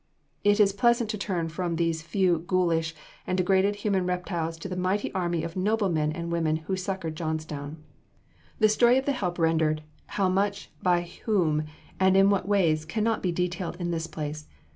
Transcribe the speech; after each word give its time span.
It 0.43 0.59
is 0.59 0.73
pleasant 0.73 1.11
to 1.11 1.17
turn 1.19 1.47
from 1.49 1.75
these 1.75 2.01
few 2.01 2.39
ghoulish 2.39 2.95
and 3.27 3.37
degraded 3.37 3.75
human 3.85 4.07
reptiles 4.07 4.57
to 4.57 4.67
the 4.67 4.75
mighty 4.75 5.11
army 5.13 5.43
of 5.43 5.55
noble 5.55 5.89
men 5.89 6.11
and 6.11 6.31
women 6.31 6.55
who 6.55 6.75
succored 6.75 7.15
Johnstown. 7.15 7.77
The 8.57 8.67
story 8.67 8.97
of 8.97 9.05
the 9.05 9.11
help 9.11 9.37
rendered, 9.37 9.83
how 10.07 10.27
much, 10.27 10.71
by 10.81 11.01
whom, 11.25 11.65
and 11.99 12.17
in 12.17 12.31
what 12.31 12.47
ways 12.47 12.83
can 12.83 13.03
not 13.03 13.21
be 13.21 13.31
detailed 13.31 13.75
in 13.75 13.91
this 13.91 14.07
place. 14.07 14.47